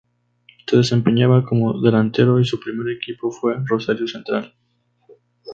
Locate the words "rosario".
3.67-4.07